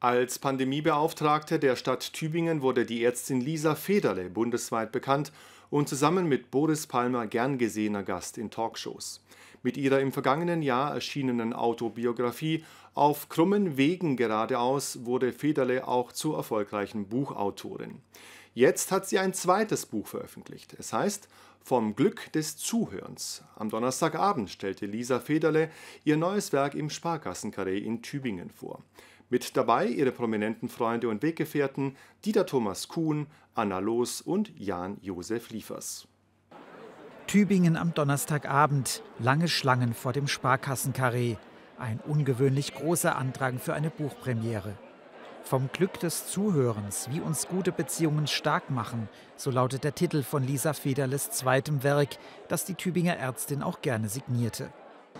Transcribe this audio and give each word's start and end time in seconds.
Als 0.00 0.38
Pandemiebeauftragte 0.38 1.58
der 1.58 1.74
Stadt 1.74 2.12
Tübingen 2.12 2.62
wurde 2.62 2.86
die 2.86 3.02
Ärztin 3.02 3.40
Lisa 3.40 3.74
Federle 3.74 4.30
bundesweit 4.30 4.92
bekannt 4.92 5.32
und 5.70 5.88
zusammen 5.88 6.28
mit 6.28 6.52
Boris 6.52 6.86
Palmer 6.86 7.26
gern 7.26 7.58
gesehener 7.58 8.04
Gast 8.04 8.38
in 8.38 8.48
Talkshows. 8.48 9.20
Mit 9.64 9.76
ihrer 9.76 9.98
im 9.98 10.12
vergangenen 10.12 10.62
Jahr 10.62 10.94
erschienenen 10.94 11.52
Autobiografie 11.52 12.64
Auf 12.94 13.28
krummen 13.28 13.76
Wegen 13.76 14.16
geradeaus 14.16 15.04
wurde 15.04 15.32
Federle 15.32 15.88
auch 15.88 16.12
zur 16.12 16.36
erfolgreichen 16.36 17.08
Buchautorin. 17.08 18.00
Jetzt 18.54 18.92
hat 18.92 19.08
sie 19.08 19.18
ein 19.18 19.34
zweites 19.34 19.84
Buch 19.84 20.06
veröffentlicht. 20.06 20.76
Es 20.78 20.92
heißt 20.92 21.28
Vom 21.60 21.96
Glück 21.96 22.32
des 22.32 22.56
Zuhörens. 22.56 23.42
Am 23.56 23.68
Donnerstagabend 23.68 24.48
stellte 24.48 24.86
Lisa 24.86 25.18
Federle 25.18 25.70
ihr 26.04 26.16
neues 26.16 26.52
Werk 26.52 26.76
im 26.76 26.88
Sparkassenkarree 26.88 27.78
in 27.78 28.00
Tübingen 28.00 28.50
vor. 28.50 28.84
Mit 29.30 29.56
dabei 29.58 29.86
ihre 29.86 30.10
prominenten 30.10 30.68
Freunde 30.70 31.08
und 31.08 31.22
Weggefährten 31.22 31.96
Dieter 32.24 32.46
Thomas 32.46 32.88
Kuhn, 32.88 33.26
Anna 33.54 33.78
Loos 33.78 34.22
und 34.22 34.50
Jan-Josef 34.58 35.50
Liefers. 35.50 36.08
Tübingen 37.26 37.76
am 37.76 37.92
Donnerstagabend. 37.92 39.02
Lange 39.18 39.48
Schlangen 39.48 39.92
vor 39.92 40.14
dem 40.14 40.28
Sparkassenkarree. 40.28 41.36
Ein 41.78 42.00
ungewöhnlich 42.06 42.74
großer 42.74 43.16
Andrang 43.16 43.58
für 43.58 43.74
eine 43.74 43.90
Buchpremiere. 43.90 44.78
Vom 45.42 45.68
Glück 45.74 46.00
des 46.00 46.26
Zuhörens, 46.28 47.08
wie 47.10 47.20
uns 47.20 47.48
gute 47.48 47.70
Beziehungen 47.70 48.26
stark 48.26 48.70
machen, 48.70 49.10
so 49.36 49.50
lautet 49.50 49.84
der 49.84 49.94
Titel 49.94 50.22
von 50.22 50.42
Lisa 50.42 50.72
Federles 50.72 51.30
zweitem 51.30 51.82
Werk, 51.82 52.16
das 52.48 52.64
die 52.64 52.74
Tübinger 52.74 53.16
Ärztin 53.16 53.62
auch 53.62 53.82
gerne 53.82 54.08
signierte. 54.08 54.72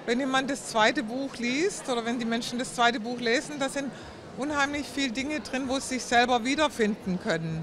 Wenn 0.09 0.21
jemand 0.21 0.48
das 0.48 0.69
zweite 0.69 1.03
Buch 1.03 1.37
liest 1.37 1.87
oder 1.91 2.03
wenn 2.03 2.19
die 2.19 2.25
Menschen 2.25 2.59
das 2.59 2.75
zweite 2.75 2.99
Buch 2.99 3.21
lesen, 3.21 3.59
da 3.59 3.69
sind 3.69 3.93
unheimlich 4.39 4.87
viele 4.87 5.12
Dinge 5.12 5.41
drin, 5.41 5.65
wo 5.66 5.75
sie 5.75 5.97
sich 5.97 6.05
selber 6.05 6.47
wiederfinden 6.47 7.21
können. 7.21 7.62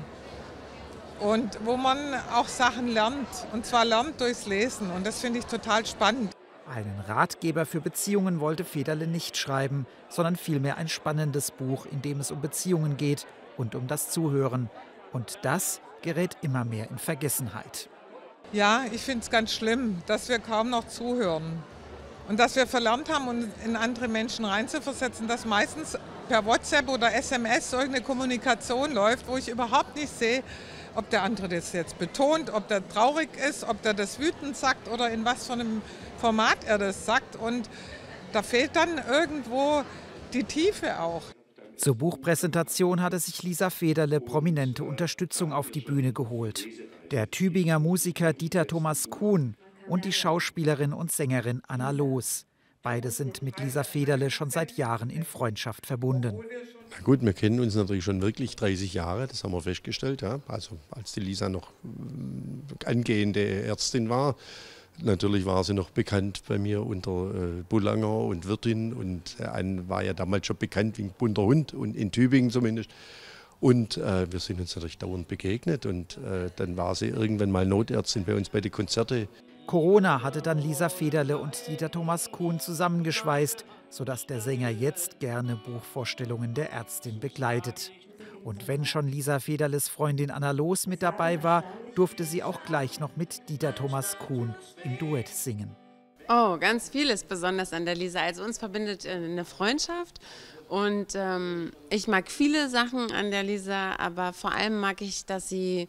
Und 1.19 1.57
wo 1.65 1.75
man 1.75 1.97
auch 2.35 2.47
Sachen 2.47 2.87
lernt. 2.87 3.27
Und 3.51 3.65
zwar 3.65 3.83
lernt 3.83 4.21
durchs 4.21 4.45
Lesen. 4.45 4.91
Und 4.91 5.07
das 5.07 5.21
finde 5.21 5.39
ich 5.39 5.45
total 5.47 5.87
spannend. 5.87 6.33
Einen 6.71 6.99
Ratgeber 7.07 7.65
für 7.65 7.81
Beziehungen 7.81 8.39
wollte 8.39 8.63
Federle 8.63 9.07
nicht 9.07 9.37
schreiben, 9.37 9.87
sondern 10.07 10.35
vielmehr 10.35 10.77
ein 10.77 10.87
spannendes 10.87 11.49
Buch, 11.49 11.87
in 11.87 12.03
dem 12.03 12.19
es 12.19 12.29
um 12.29 12.41
Beziehungen 12.41 12.95
geht 12.95 13.25
und 13.57 13.73
um 13.73 13.87
das 13.87 14.11
Zuhören. 14.11 14.69
Und 15.13 15.39
das 15.41 15.81
gerät 16.03 16.37
immer 16.43 16.63
mehr 16.63 16.91
in 16.91 16.99
Vergessenheit. 16.99 17.89
Ja, 18.51 18.83
ich 18.91 19.01
finde 19.01 19.23
es 19.23 19.31
ganz 19.31 19.51
schlimm, 19.51 20.03
dass 20.05 20.29
wir 20.29 20.37
kaum 20.37 20.69
noch 20.69 20.87
zuhören. 20.87 21.63
Und 22.27 22.39
dass 22.39 22.55
wir 22.55 22.65
verlernt 22.65 23.09
haben, 23.13 23.27
uns 23.27 23.45
in 23.63 23.75
andere 23.75 24.07
Menschen 24.07 24.45
reinzuversetzen, 24.45 25.27
dass 25.27 25.45
meistens 25.45 25.97
per 26.27 26.45
WhatsApp 26.45 26.89
oder 26.89 27.13
SMS 27.13 27.71
irgendeine 27.71 28.03
Kommunikation 28.03 28.93
läuft, 28.93 29.27
wo 29.27 29.37
ich 29.37 29.47
überhaupt 29.47 29.95
nicht 29.95 30.17
sehe, 30.17 30.43
ob 30.95 31.09
der 31.09 31.23
andere 31.23 31.49
das 31.49 31.73
jetzt 31.73 31.99
betont, 31.99 32.51
ob 32.51 32.67
der 32.67 32.87
traurig 32.87 33.29
ist, 33.47 33.63
ob 33.63 33.81
der 33.83 33.93
das 33.93 34.19
wütend 34.19 34.57
sagt 34.57 34.87
oder 34.87 35.11
in 35.11 35.23
was 35.23 35.45
für 35.45 35.53
einem 35.53 35.81
Format 36.17 36.63
er 36.65 36.79
das 36.79 37.05
sagt. 37.05 37.35
Und 37.35 37.69
da 38.33 38.41
fehlt 38.41 38.75
dann 38.75 39.01
irgendwo 39.09 39.83
die 40.33 40.43
Tiefe 40.43 40.99
auch. 40.99 41.21
Zur 41.77 41.95
Buchpräsentation 41.95 43.01
hatte 43.01 43.19
sich 43.19 43.43
Lisa 43.43 43.69
Federle 43.69 44.21
prominente 44.21 44.83
Unterstützung 44.83 45.51
auf 45.51 45.71
die 45.71 45.81
Bühne 45.81 46.13
geholt. 46.13 46.65
Der 47.11 47.29
Tübinger 47.29 47.79
Musiker 47.79 48.33
Dieter 48.33 48.65
Thomas 48.65 49.09
Kuhn 49.09 49.55
und 49.87 50.05
die 50.05 50.13
Schauspielerin 50.13 50.93
und 50.93 51.11
Sängerin 51.11 51.61
Anna 51.67 51.91
Loos. 51.91 52.45
Beide 52.81 53.09
sind 53.09 53.41
mit 53.41 53.59
Lisa 53.59 53.83
Federle 53.83 54.29
schon 54.29 54.51
seit 54.51 54.77
Jahren 54.77 55.09
in 55.09 55.23
Freundschaft 55.23 55.87
verbunden. 55.87 56.39
Na 56.91 57.03
gut, 57.03 57.23
wir 57.23 57.33
kennen 57.33 57.59
uns 57.59 57.75
natürlich 57.75 58.03
schon 58.03 58.21
wirklich 58.21 58.55
30 58.55 58.93
Jahre, 58.93 59.27
das 59.27 59.43
haben 59.43 59.53
wir 59.53 59.61
festgestellt. 59.61 60.21
Ja. 60.21 60.39
Also 60.47 60.77
als 60.91 61.11
die 61.13 61.19
Lisa 61.19 61.49
noch 61.49 61.71
äh, 61.83 62.85
angehende 62.85 63.63
Ärztin 63.63 64.09
war, 64.09 64.35
natürlich 65.01 65.45
war 65.45 65.63
sie 65.63 65.73
noch 65.73 65.89
bekannt 65.89 66.43
bei 66.47 66.59
mir 66.59 66.85
unter 66.85 67.33
äh, 67.33 67.63
Bullanger 67.67 68.19
und 68.19 68.47
Wirtin 68.47 68.93
und 68.93 69.35
äh, 69.39 69.45
ein 69.45 69.89
war 69.89 70.03
ja 70.03 70.13
damals 70.13 70.45
schon 70.45 70.57
bekannt 70.57 70.97
wie 70.99 71.03
ein 71.03 71.13
bunter 71.17 71.41
Hund 71.41 71.73
und 71.73 71.95
in 71.95 72.11
Tübingen 72.11 72.51
zumindest. 72.51 72.91
Und 73.59 73.97
äh, 73.97 74.31
wir 74.31 74.39
sind 74.39 74.59
uns 74.59 74.75
natürlich 74.75 74.99
dauernd 74.99 75.27
begegnet 75.27 75.85
und 75.85 76.17
äh, 76.17 76.51
dann 76.55 76.77
war 76.77 76.93
sie 76.93 77.07
irgendwann 77.07 77.49
mal 77.49 77.65
Notärztin 77.65 78.25
bei 78.25 78.35
uns 78.35 78.49
bei 78.49 78.61
den 78.61 78.71
Konzerten. 78.71 79.27
Corona 79.67 80.21
hatte 80.21 80.43
dann 80.43 80.59
Lisa 80.59 80.89
Federle 80.89 81.39
und 81.39 81.67
Dieter 81.67 81.89
Thomas 81.89 82.31
Kuhn 82.31 82.59
zusammengeschweißt, 82.59 83.65
sodass 83.89 84.27
der 84.27 84.39
Sänger 84.39 84.69
jetzt 84.69 85.19
gerne 85.19 85.55
Buchvorstellungen 85.55 86.53
der 86.53 86.71
Ärztin 86.71 87.19
begleitet. 87.19 87.91
Und 88.43 88.67
wenn 88.67 88.85
schon 88.85 89.07
Lisa 89.07 89.39
Federles 89.39 89.89
Freundin 89.89 90.29
Anna 90.29 90.51
Loos 90.51 90.85
mit 90.85 91.01
dabei 91.01 91.41
war, 91.41 91.63
durfte 91.95 92.23
sie 92.23 92.43
auch 92.43 92.61
gleich 92.63 92.99
noch 92.99 93.15
mit 93.15 93.49
Dieter 93.49 93.73
Thomas 93.73 94.19
Kuhn 94.19 94.53
im 94.83 94.99
Duett 94.99 95.29
singen. 95.29 95.75
Oh, 96.29 96.57
ganz 96.57 96.89
vieles 96.89 97.23
besonders 97.23 97.73
an 97.73 97.85
der 97.85 97.95
Lisa. 97.95 98.19
Also 98.19 98.43
uns 98.43 98.59
verbindet 98.59 99.05
äh, 99.05 99.11
eine 99.11 99.45
Freundschaft 99.45 100.19
und 100.69 101.13
ähm, 101.15 101.71
ich 101.89 102.07
mag 102.07 102.29
viele 102.29 102.69
Sachen 102.69 103.11
an 103.11 103.31
der 103.31 103.43
Lisa, 103.43 103.95
aber 103.97 104.33
vor 104.33 104.51
allem 104.51 104.79
mag 104.79 105.01
ich, 105.01 105.25
dass 105.25 105.49
sie 105.49 105.87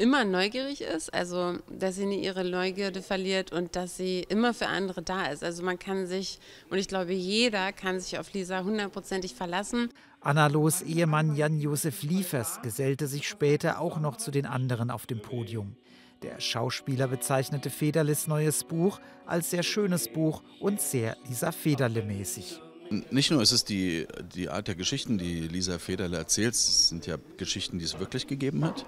immer 0.00 0.24
neugierig 0.24 0.80
ist, 0.80 1.12
also 1.12 1.58
dass 1.70 1.96
sie 1.96 2.06
nie 2.06 2.24
ihre 2.24 2.42
Neugierde 2.42 3.02
verliert 3.02 3.52
und 3.52 3.76
dass 3.76 3.98
sie 3.98 4.24
immer 4.28 4.54
für 4.54 4.66
andere 4.66 5.02
da 5.02 5.26
ist. 5.26 5.44
Also 5.44 5.62
man 5.62 5.78
kann 5.78 6.06
sich, 6.06 6.40
und 6.70 6.78
ich 6.78 6.88
glaube, 6.88 7.12
jeder 7.12 7.72
kann 7.72 8.00
sich 8.00 8.18
auf 8.18 8.32
Lisa 8.32 8.64
hundertprozentig 8.64 9.34
verlassen. 9.34 9.90
Anna 10.22 10.46
Los 10.46 10.80
Ehemann 10.82 11.36
Jan-Josef 11.36 12.02
Liefers 12.02 12.62
gesellte 12.62 13.06
sich 13.06 13.28
später 13.28 13.80
auch 13.80 14.00
noch 14.00 14.16
zu 14.16 14.30
den 14.30 14.46
anderen 14.46 14.90
auf 14.90 15.06
dem 15.06 15.20
Podium. 15.20 15.76
Der 16.22 16.40
Schauspieler 16.40 17.08
bezeichnete 17.08 17.70
Federles 17.70 18.26
neues 18.26 18.64
Buch 18.64 19.00
als 19.26 19.50
sehr 19.50 19.62
schönes 19.62 20.08
Buch 20.08 20.42
und 20.60 20.80
sehr 20.80 21.16
Lisa 21.26 21.52
Federle 21.52 22.02
mäßig. 22.02 22.60
Nicht 22.90 23.30
nur 23.30 23.40
ist 23.40 23.52
es 23.52 23.64
die, 23.64 24.08
die 24.34 24.48
Art 24.48 24.66
der 24.66 24.74
Geschichten, 24.74 25.16
die 25.16 25.46
Lisa 25.46 25.78
Federle 25.78 26.16
erzählt, 26.16 26.54
es 26.54 26.88
sind 26.88 27.06
ja 27.06 27.18
Geschichten, 27.36 27.78
die 27.78 27.84
es 27.84 28.00
wirklich 28.00 28.26
gegeben 28.26 28.64
hat. 28.64 28.84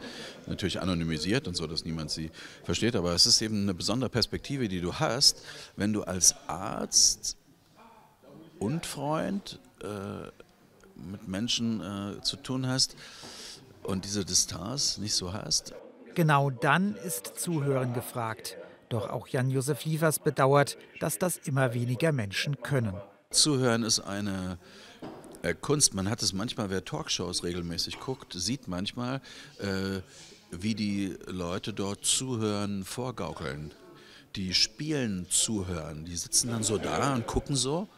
Natürlich 0.49 0.81
anonymisiert 0.81 1.47
und 1.47 1.57
so, 1.57 1.69
dass 1.69 1.85
niemand 1.85 2.11
sie 2.11 2.33
versteht, 2.65 2.97
aber 2.97 3.15
es 3.15 3.27
ist 3.27 3.41
eben 3.43 3.63
eine 3.63 3.75
besondere 3.75 4.11
Perspektive, 4.11 4.67
die 4.67 4.81
du 4.81 4.95
hast, 4.95 5.45
wenn 5.77 5.93
du 5.93 6.03
als 6.03 6.35
Arzt 6.49 7.37
und 8.59 8.87
Freund 8.87 9.61
äh, 9.85 9.87
mit 10.97 11.29
Menschen 11.29 11.81
äh, 11.81 12.21
zu 12.23 12.37
tun 12.37 12.67
hast 12.67 12.97
und 13.85 14.05
diese 14.05 14.25
Distanz 14.25 14.99
nicht 14.99 15.15
so 15.15 15.33
hast. 15.33 15.75
Genau 16.17 16.51
dann 16.51 16.97
ist 16.97 17.39
Zuhören 17.39 17.95
gefragt. 17.95 18.57
Doch 18.89 19.09
auch 19.11 19.29
Jan-Josef 19.29 19.85
Liefers 19.85 20.19
bedauert, 20.19 20.77
dass 20.99 21.19
das 21.19 21.37
immer 21.37 21.73
weniger 21.73 22.11
Menschen 22.11 22.61
können. 22.63 22.95
Zuhören 23.33 23.83
ist 23.83 24.01
eine 24.01 24.59
äh, 25.43 25.55
Kunst. 25.55 25.95
Man 25.95 26.09
hat 26.09 26.23
es 26.23 26.33
manchmal, 26.33 26.71
wer 26.71 26.85
Talkshows 26.85 27.43
regelmäßig 27.43 27.99
guckt, 27.99 28.35
sieht 28.35 28.69
manchmal, 28.69 29.21
äh, 29.59 30.01
wie 30.51 30.75
die 30.75 31.17
Leute 31.27 31.73
dort 31.73 32.05
zuhören, 32.05 32.85
vorgaukeln. 32.85 33.73
Die 34.37 34.55
spielen 34.55 35.27
zuhören. 35.31 36.05
Die 36.05 36.17
sitzen 36.17 36.51
dann 36.51 36.63
so 36.63 36.79
da 36.79 37.15
und 37.15 37.27
gucken 37.27 37.57
so. 37.57 37.89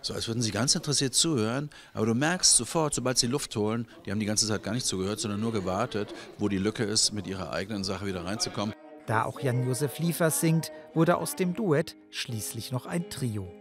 So, 0.00 0.14
als 0.14 0.28
würden 0.28 0.42
sie 0.42 0.52
ganz 0.52 0.76
interessiert 0.76 1.12
zuhören, 1.14 1.70
aber 1.92 2.06
du 2.06 2.14
merkst 2.14 2.56
sofort, 2.56 2.94
sobald 2.94 3.18
sie 3.18 3.26
Luft 3.26 3.54
holen, 3.56 3.88
die 4.06 4.12
haben 4.12 4.20
die 4.20 4.26
ganze 4.26 4.46
Zeit 4.46 4.62
gar 4.62 4.72
nicht 4.72 4.86
zugehört, 4.86 5.18
sondern 5.18 5.40
nur 5.40 5.52
gewartet, 5.52 6.14
wo 6.38 6.48
die 6.48 6.58
Lücke 6.58 6.84
ist, 6.84 7.12
mit 7.12 7.26
ihrer 7.26 7.52
eigenen 7.52 7.82
Sache 7.82 8.06
wieder 8.06 8.24
reinzukommen. 8.24 8.74
Da 9.06 9.24
auch 9.24 9.40
Jan-Josef 9.40 9.98
Liefers 9.98 10.40
singt, 10.40 10.70
wurde 10.94 11.16
aus 11.16 11.34
dem 11.34 11.54
Duett 11.54 11.96
schließlich 12.10 12.70
noch 12.70 12.86
ein 12.86 13.10
Trio. 13.10 13.52